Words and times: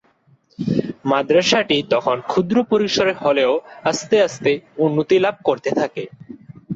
মাদরাসাটি 1.05 1.77
তখন 1.93 2.17
ক্ষুদ্র 2.27 2.57
পরিসরে 2.71 3.13
হলেও 3.23 3.51
আস্তে 3.83 4.15
আস্তে 4.21 4.51
উন্নতি 4.77 5.15
লাভ 5.19 5.35
করতে 5.47 5.69
থাকে। 5.79 6.03